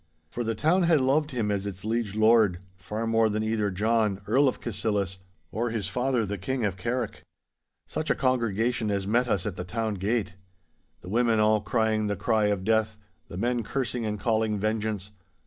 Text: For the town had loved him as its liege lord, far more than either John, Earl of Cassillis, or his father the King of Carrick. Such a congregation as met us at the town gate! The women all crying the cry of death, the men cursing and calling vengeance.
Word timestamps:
For 0.31 0.43
the 0.43 0.55
town 0.55 0.81
had 0.81 0.99
loved 0.99 1.29
him 1.29 1.51
as 1.51 1.67
its 1.67 1.85
liege 1.85 2.15
lord, 2.15 2.57
far 2.75 3.05
more 3.05 3.29
than 3.29 3.43
either 3.43 3.69
John, 3.69 4.19
Earl 4.25 4.47
of 4.47 4.59
Cassillis, 4.59 5.19
or 5.51 5.69
his 5.69 5.87
father 5.89 6.25
the 6.25 6.39
King 6.39 6.65
of 6.65 6.75
Carrick. 6.75 7.21
Such 7.85 8.09
a 8.09 8.15
congregation 8.15 8.89
as 8.89 9.05
met 9.05 9.27
us 9.27 9.45
at 9.45 9.57
the 9.57 9.63
town 9.63 9.93
gate! 9.93 10.33
The 11.01 11.09
women 11.09 11.39
all 11.39 11.61
crying 11.61 12.07
the 12.07 12.15
cry 12.15 12.45
of 12.45 12.63
death, 12.63 12.97
the 13.27 13.37
men 13.37 13.61
cursing 13.61 14.03
and 14.07 14.19
calling 14.19 14.57
vengeance. 14.57 15.11